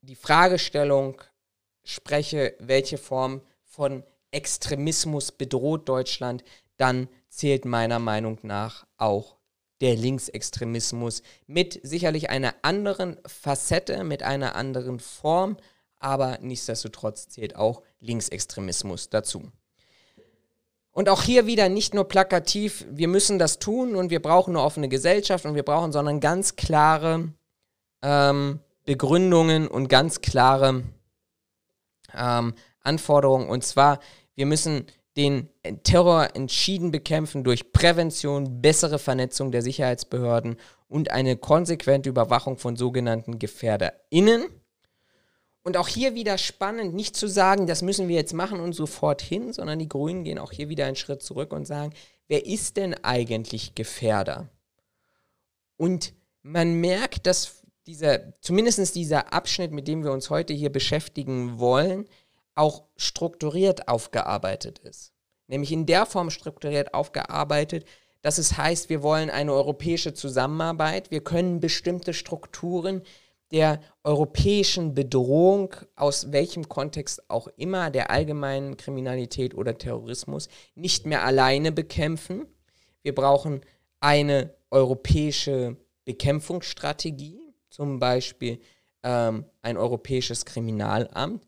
[0.00, 1.20] die Fragestellung
[1.84, 6.44] spreche, welche Form von Extremismus bedroht Deutschland,
[6.76, 9.33] dann zählt meiner Meinung nach auch
[9.80, 15.56] der Linksextremismus mit sicherlich einer anderen Facette, mit einer anderen Form,
[15.98, 19.50] aber nichtsdestotrotz zählt auch Linksextremismus dazu.
[20.92, 24.64] Und auch hier wieder nicht nur plakativ, wir müssen das tun und wir brauchen eine
[24.64, 27.32] offene Gesellschaft und wir brauchen, sondern ganz klare
[28.00, 30.84] ähm, Begründungen und ganz klare
[32.14, 33.48] ähm, Anforderungen.
[33.48, 33.98] Und zwar,
[34.36, 35.48] wir müssen den
[35.84, 40.56] Terror entschieden bekämpfen durch Prävention, bessere Vernetzung der Sicherheitsbehörden
[40.88, 44.46] und eine konsequente Überwachung von sogenannten GefährderInnen.
[45.62, 49.22] Und auch hier wieder spannend, nicht zu sagen, das müssen wir jetzt machen und sofort
[49.22, 51.94] hin, sondern die Grünen gehen auch hier wieder einen Schritt zurück und sagen,
[52.28, 54.50] wer ist denn eigentlich Gefährder?
[55.76, 61.58] Und man merkt, dass dieser, zumindest dieser Abschnitt, mit dem wir uns heute hier beschäftigen
[61.58, 62.06] wollen,
[62.54, 65.12] auch strukturiert aufgearbeitet ist.
[65.46, 67.84] Nämlich in der Form strukturiert aufgearbeitet,
[68.22, 73.02] dass es heißt, wir wollen eine europäische Zusammenarbeit, wir können bestimmte Strukturen
[73.52, 81.24] der europäischen Bedrohung, aus welchem Kontext auch immer, der allgemeinen Kriminalität oder Terrorismus, nicht mehr
[81.24, 82.46] alleine bekämpfen.
[83.02, 83.60] Wir brauchen
[84.00, 88.60] eine europäische Bekämpfungsstrategie, zum Beispiel
[89.02, 91.46] ähm, ein europäisches Kriminalamt.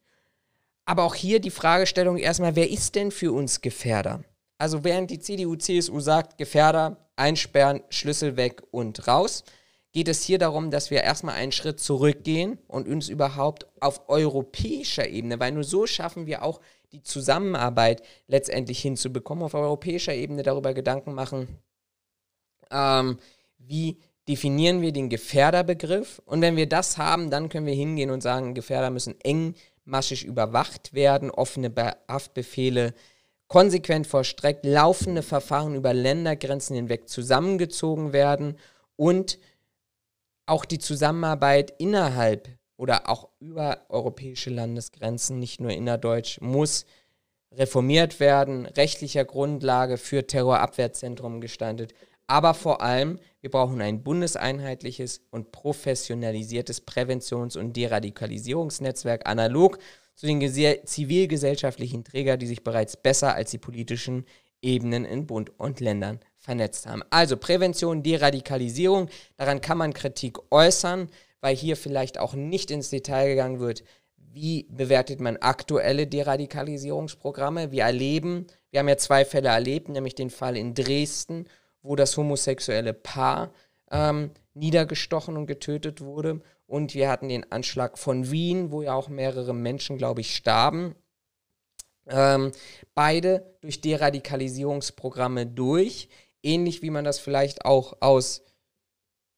[0.87, 4.22] Aber auch hier die Fragestellung erstmal, wer ist denn für uns Gefährder?
[4.57, 9.44] Also während die CDU, CSU sagt, Gefährder einsperren, Schlüssel weg und raus,
[9.92, 15.09] geht es hier darum, dass wir erstmal einen Schritt zurückgehen und uns überhaupt auf europäischer
[15.09, 16.61] Ebene, weil nur so schaffen wir auch
[16.92, 21.49] die Zusammenarbeit letztendlich hinzubekommen, auf europäischer Ebene darüber Gedanken machen,
[22.70, 23.18] ähm,
[23.59, 26.20] wie definieren wir den Gefährderbegriff.
[26.27, 29.14] Und wenn wir das haben, dann können wir hingehen und sagen, Gefährder müssen
[29.87, 31.72] engmaschig überwacht werden, offene
[32.09, 32.92] Haftbefehle
[33.49, 38.59] konsequent vollstreckt, laufende Verfahren über Ländergrenzen hinweg zusammengezogen werden
[38.96, 39.38] und
[40.46, 46.85] auch die Zusammenarbeit innerhalb oder auch über europäische Landesgrenzen, nicht nur innerdeutsch, muss
[47.53, 51.94] reformiert werden, rechtlicher Grundlage für Terrorabwehrzentrum gestaltet.
[52.27, 59.79] Aber vor allem, wir brauchen ein bundeseinheitliches und professionalisiertes Präventions- und Deradikalisierungsnetzwerk analog
[60.17, 60.41] zu den
[60.85, 64.27] zivilgesellschaftlichen Trägern, die sich bereits besser als die politischen
[64.63, 67.05] Ebenen in Bund und Ländern vernetzt haben.
[67.11, 71.09] Also Prävention, Deradikalisierung, daran kann man Kritik äußern,
[71.41, 73.85] weil hier vielleicht auch nicht ins Detail gegangen wird,
[74.17, 77.71] wie bewertet man aktuelle Deradikalisierungsprogramme.
[77.71, 81.47] Wir erleben, wir haben ja zwei Fälle erlebt, nämlich den Fall in Dresden,
[81.87, 83.53] wo das homosexuelle Paar
[83.90, 86.40] ähm, niedergestochen und getötet wurde.
[86.66, 90.94] Und wir hatten den Anschlag von Wien, wo ja auch mehrere Menschen, glaube ich, starben.
[92.09, 92.53] Ähm,
[92.94, 96.09] beide durch Deradikalisierungsprogramme durch
[96.46, 98.42] ähnlich wie man das vielleicht auch aus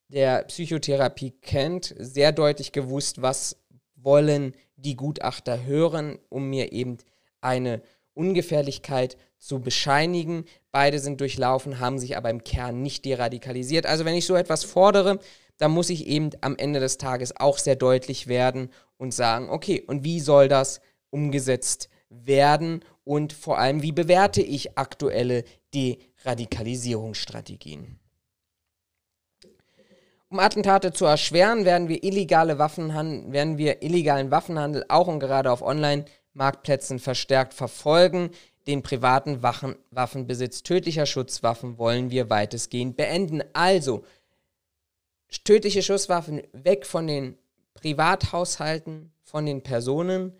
[0.08, 3.56] der Psychotherapie kennt, sehr deutlich gewusst, was
[3.96, 6.98] wollen die Gutachter hören, um mir eben
[7.40, 7.82] eine
[8.14, 10.44] Ungefährlichkeit zu bescheinigen.
[10.72, 13.86] Beide sind durchlaufen, haben sich aber im Kern nicht deradikalisiert.
[13.86, 15.18] Also wenn ich so etwas fordere,
[15.58, 19.82] dann muss ich eben am Ende des Tages auch sehr deutlich werden und sagen, okay,
[19.86, 27.98] und wie soll das umgesetzt werden und vor allem, wie bewerte ich aktuelle Deradikalisierungsstrategien.
[30.30, 35.62] Um Attentate zu erschweren, werden wir, illegale werden wir illegalen Waffenhandel auch und gerade auf
[35.62, 38.28] Online-Marktplätzen verstärkt verfolgen.
[38.68, 43.42] Den privaten Waffen, Waffenbesitz tödlicher Schusswaffen wollen wir weitestgehend beenden.
[43.54, 44.04] Also,
[45.42, 47.38] tödliche Schusswaffen weg von den
[47.72, 50.34] Privathaushalten, von den Personen,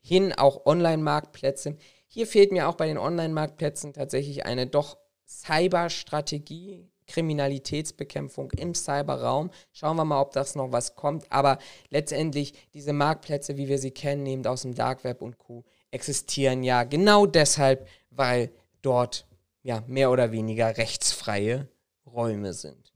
[0.00, 1.76] hin auch Online-Marktplätze.
[2.08, 9.50] Hier fehlt mir auch bei den Online-Marktplätzen tatsächlich eine doch Cyberstrategie, Kriminalitätsbekämpfung im Cyberraum.
[9.72, 11.30] Schauen wir mal, ob das noch was kommt.
[11.30, 11.58] Aber
[11.90, 16.62] letztendlich, diese Marktplätze, wie wir sie kennen, eben aus dem Dark Web und Co., existieren
[16.62, 18.50] ja genau deshalb, weil
[18.82, 19.26] dort
[19.62, 21.68] ja mehr oder weniger rechtsfreie
[22.06, 22.92] Räume sind.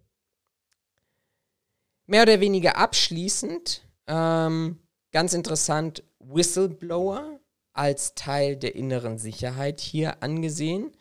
[2.07, 4.81] Mehr oder weniger abschließend, ähm,
[5.13, 7.41] ganz interessant, Whistleblower
[7.73, 10.93] als Teil der inneren Sicherheit hier angesehen.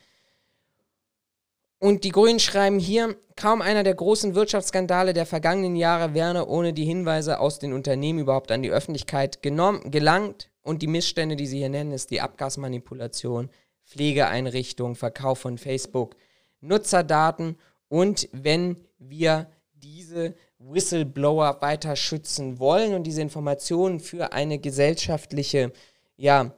[1.79, 6.73] Und die Grünen schreiben hier, kaum einer der großen Wirtschaftsskandale der vergangenen Jahre wäre ohne
[6.73, 10.50] die Hinweise aus den Unternehmen überhaupt an die Öffentlichkeit genommen, gelangt.
[10.61, 13.49] Und die Missstände, die sie hier nennen, ist die Abgasmanipulation,
[13.85, 16.15] Pflegeeinrichtung, Verkauf von Facebook,
[16.59, 17.57] Nutzerdaten.
[17.87, 25.71] Und wenn wir diese Whistleblower weiter schützen wollen und diese Informationen für eine gesellschaftliche,
[26.15, 26.55] ja,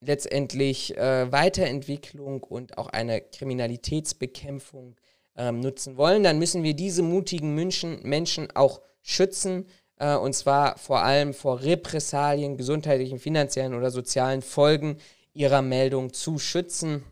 [0.00, 4.96] letztendlich äh, Weiterentwicklung und auch eine Kriminalitätsbekämpfung
[5.36, 9.66] ähm, nutzen wollen, dann müssen wir diese mutigen Menschen, Menschen auch schützen,
[9.98, 14.98] äh, und zwar vor allem vor Repressalien, gesundheitlichen, finanziellen oder sozialen Folgen
[15.32, 17.04] ihrer Meldung zu schützen.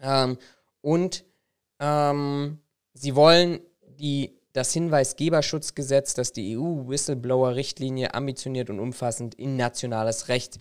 [0.00, 0.38] Ähm,
[0.80, 1.24] und
[1.80, 2.58] ähm,
[2.94, 3.60] sie wollen
[3.98, 10.58] die das Hinweisgeberschutzgesetz, das die EU-Whistleblower-Richtlinie ambitioniert und umfassend in nationales Recht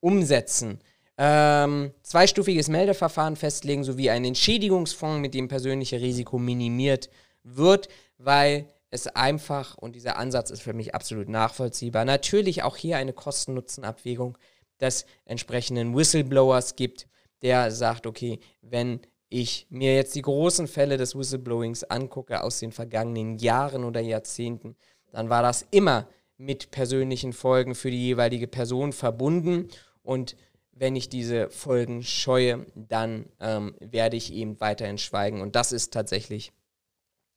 [0.00, 0.80] umsetzen.
[1.16, 7.08] Ähm, zweistufiges Meldeverfahren festlegen sowie einen Entschädigungsfonds, mit dem persönliche Risiko minimiert
[7.42, 12.04] wird, weil es einfach und dieser Ansatz ist für mich absolut nachvollziehbar.
[12.04, 14.38] Natürlich auch hier eine Kosten-Nutzen-Abwägung
[14.80, 17.08] des entsprechenden Whistleblowers gibt,
[17.42, 22.72] der sagt, okay, wenn ich mir jetzt die großen Fälle des Whistleblowings angucke aus den
[22.72, 24.76] vergangenen Jahren oder Jahrzehnten,
[25.10, 26.08] dann war das immer
[26.38, 29.68] mit persönlichen Folgen für die jeweilige Person verbunden.
[30.02, 30.36] Und
[30.72, 35.40] wenn ich diese Folgen scheue, dann ähm, werde ich eben weiterhin schweigen.
[35.40, 36.52] Und das ist tatsächlich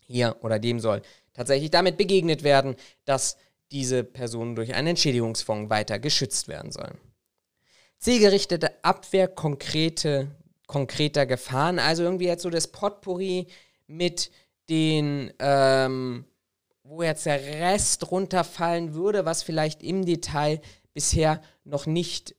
[0.05, 1.01] hier oder dem soll
[1.33, 2.75] tatsächlich damit begegnet werden,
[3.05, 3.37] dass
[3.71, 6.97] diese Personen durch einen Entschädigungsfonds weiter geschützt werden sollen.
[7.99, 10.35] Zielgerichtete Abwehr konkrete,
[10.67, 13.47] konkreter Gefahren, also irgendwie jetzt so das Potpourri
[13.87, 14.31] mit
[14.69, 16.25] den, ähm,
[16.83, 20.61] wo jetzt der Rest runterfallen würde, was vielleicht im Detail
[20.93, 22.35] bisher noch nicht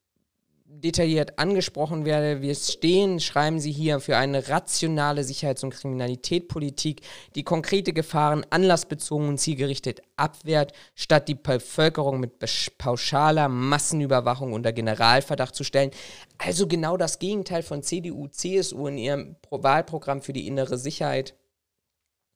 [0.81, 2.41] detailliert angesprochen werde.
[2.41, 7.03] Wir stehen, schreiben Sie hier, für eine rationale Sicherheits- und Kriminalitätspolitik,
[7.35, 12.39] die konkrete Gefahren anlassbezogen und zielgerichtet abwehrt, statt die Bevölkerung mit
[12.79, 15.91] pauschaler Massenüberwachung unter Generalverdacht zu stellen.
[16.39, 21.35] Also genau das Gegenteil von CDU, CSU in ihrem Wahlprogramm für die innere Sicherheit.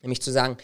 [0.03, 0.59] Nämlich zu sagen,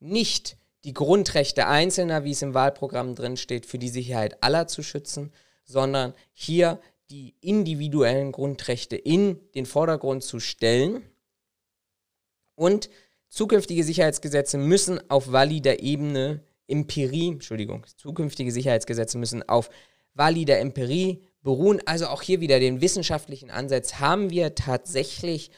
[0.00, 4.82] nicht die Grundrechte Einzelner, wie es im Wahlprogramm drin steht, für die Sicherheit aller zu
[4.82, 5.32] schützen,
[5.64, 6.80] sondern hier
[7.10, 11.02] die individuellen Grundrechte in den Vordergrund zu stellen.
[12.54, 12.90] Und
[13.28, 19.70] zukünftige Sicherheitsgesetze müssen auf valider Ebene Empirie, Entschuldigung, zukünftige Sicherheitsgesetze müssen auf
[20.14, 21.80] valider Empirie beruhen.
[21.86, 23.94] Also auch hier wieder den wissenschaftlichen Ansatz.
[23.94, 25.50] Haben wir tatsächlich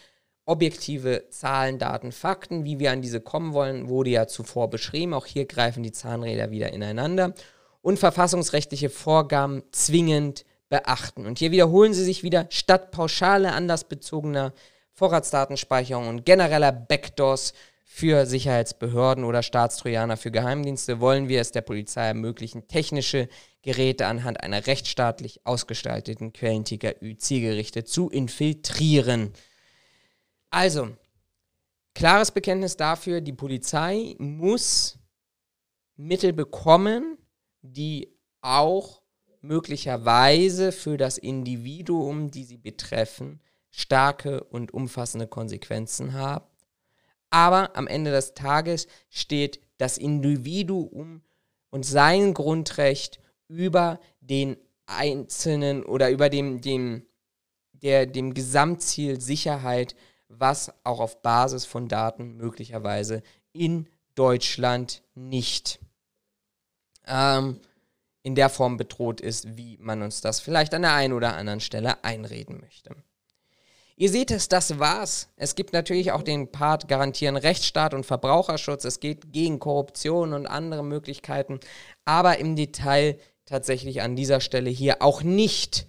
[0.45, 5.15] objektive Zahlen, Daten, Fakten, wie wir an diese kommen wollen, wurde ja zuvor beschrieben.
[5.15, 7.35] Auch hier greifen die Zahnräder wieder ineinander.
[7.83, 11.27] Und verfassungsrechtliche Vorgaben zwingend beachten.
[11.27, 14.55] Und hier wiederholen sie sich wieder, statt pauschale anlassbezogener
[14.93, 17.53] Vorratsdatenspeicherung und genereller Backdoors
[17.85, 23.29] für Sicherheitsbehörden oder Staatstrojaner für Geheimdienste wollen wir es der Polizei ermöglichen, technische
[23.63, 29.33] Geräte anhand einer rechtsstaatlich ausgestalteten Quellenticker-Ü zielgerichtet zu infiltrieren.
[30.51, 30.97] Also,
[31.95, 34.99] klares Bekenntnis dafür, die Polizei muss
[35.97, 37.19] Mittel bekommen,
[37.61, 39.00] die auch
[39.41, 46.45] möglicherweise für das Individuum, die sie betreffen, starke und umfassende Konsequenzen haben.
[47.31, 51.23] Aber am Ende des Tages steht das Individuum
[51.71, 57.07] und sein Grundrecht über den einzelnen oder über dem, dem,
[57.73, 59.95] der, dem Gesamtziel Sicherheit,
[60.29, 63.23] was auch auf Basis von Daten möglicherweise
[63.53, 65.81] in Deutschland nicht
[67.07, 67.61] ähm,
[68.23, 71.61] in der Form bedroht ist, wie man uns das vielleicht an der einen oder anderen
[71.61, 72.95] Stelle einreden möchte.
[73.97, 75.29] Ihr seht es, das war's.
[75.37, 78.85] Es gibt natürlich auch den Part garantieren Rechtsstaat und Verbraucherschutz.
[78.85, 81.61] Es geht gegen Korruption und andere Möglichkeiten,
[82.07, 85.87] aber im Detail tatsächlich an dieser Stelle hier auch nicht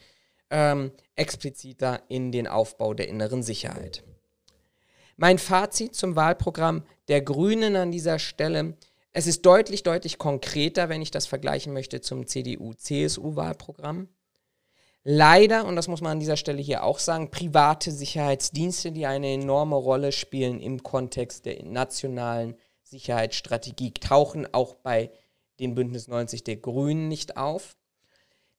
[0.50, 4.04] ähm, expliziter in den Aufbau der inneren Sicherheit.
[5.16, 8.76] Mein Fazit zum Wahlprogramm der Grünen an dieser Stelle
[9.14, 14.08] es ist deutlich, deutlich konkreter, wenn ich das vergleichen möchte zum CDU-CSU-Wahlprogramm.
[15.04, 19.34] Leider, und das muss man an dieser Stelle hier auch sagen, private Sicherheitsdienste, die eine
[19.34, 25.12] enorme Rolle spielen im Kontext der nationalen Sicherheitsstrategie, tauchen auch bei
[25.60, 27.76] den Bündnis 90 der Grünen nicht auf.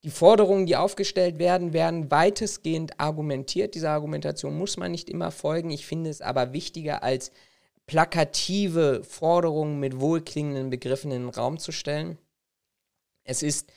[0.02, 3.76] Die Forderungen, die aufgestellt werden, werden weitestgehend argumentiert.
[3.76, 5.70] Dieser Argumentation muss man nicht immer folgen.
[5.70, 7.30] Ich finde es aber wichtiger als
[7.86, 12.18] plakative Forderungen mit wohlklingenden Begriffen in den Raum zu stellen.
[13.24, 13.72] Es ist,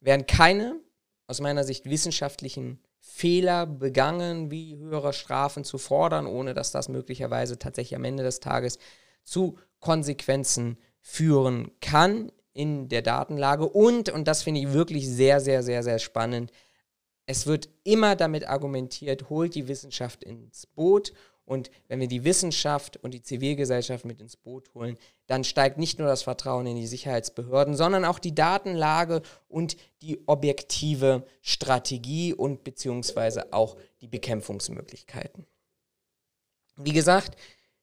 [0.00, 0.80] werden keine,
[1.26, 7.58] aus meiner Sicht, wissenschaftlichen Fehler begangen, wie höhere Strafen zu fordern, ohne dass das möglicherweise
[7.58, 8.78] tatsächlich am Ende des Tages
[9.24, 13.68] zu Konsequenzen führen kann in der Datenlage.
[13.68, 16.52] Und, und das finde ich wirklich sehr, sehr, sehr, sehr spannend,
[17.26, 21.12] es wird immer damit argumentiert, holt die Wissenschaft ins Boot
[21.44, 25.98] und wenn wir die Wissenschaft und die Zivilgesellschaft mit ins Boot holen, dann steigt nicht
[25.98, 32.64] nur das Vertrauen in die Sicherheitsbehörden, sondern auch die Datenlage und die objektive Strategie und
[32.64, 35.46] beziehungsweise auch die Bekämpfungsmöglichkeiten.
[36.76, 37.36] Wie gesagt,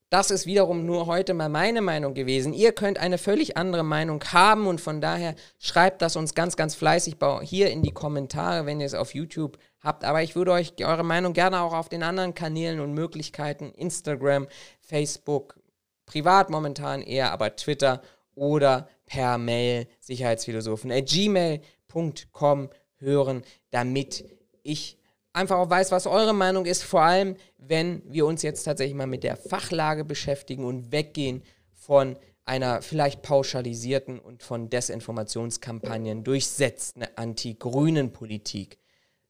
[0.09, 2.53] das ist wiederum nur heute mal meine Meinung gewesen.
[2.53, 6.73] Ihr könnt eine völlig andere Meinung haben und von daher schreibt das uns ganz, ganz
[6.73, 10.03] fleißig hier in die Kommentare, wenn ihr es auf YouTube habt.
[10.03, 14.47] Aber ich würde euch eure Meinung gerne auch auf den anderen Kanälen und Möglichkeiten, Instagram,
[14.81, 15.59] Facebook,
[16.05, 18.01] privat momentan eher, aber Twitter
[18.35, 24.25] oder per Mail sicherheitsphilosophen at gmail.com hören, damit
[24.63, 24.97] ich
[25.33, 29.07] einfach auch weiß, was eure Meinung ist, vor allem wenn wir uns jetzt tatsächlich mal
[29.07, 38.11] mit der Fachlage beschäftigen und weggehen von einer vielleicht pauschalisierten und von Desinformationskampagnen durchsetzten anti-grünen
[38.11, 38.79] Politik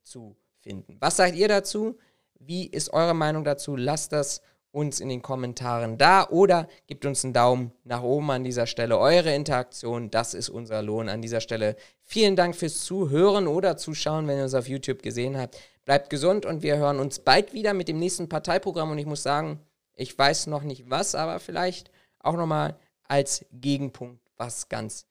[0.04, 0.98] zu finden.
[1.00, 1.98] Was sagt ihr dazu?
[2.40, 3.76] Wie ist eure Meinung dazu?
[3.76, 4.42] Lasst das
[4.72, 9.00] uns in den Kommentaren da oder gebt uns einen Daumen nach oben an dieser Stelle.
[9.00, 11.76] Eure Interaktion, das ist unser Lohn an dieser Stelle.
[12.04, 15.58] Vielen Dank fürs Zuhören oder Zuschauen, wenn ihr uns auf YouTube gesehen habt.
[15.86, 18.92] Bleibt gesund und wir hören uns bald wieder mit dem nächsten Parteiprogramm.
[18.92, 19.60] Und ich muss sagen,
[19.96, 21.90] ich weiß noch nicht was, aber vielleicht
[22.20, 25.08] auch nochmal als Gegenpunkt was ganz,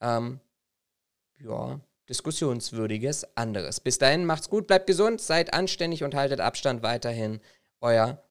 [0.00, 0.40] ähm,
[1.38, 1.78] ja,
[2.08, 3.80] diskussionswürdiges anderes.
[3.80, 7.40] Bis dahin, macht's gut, bleibt gesund, seid anständig und haltet Abstand weiterhin.
[7.80, 8.18] Euer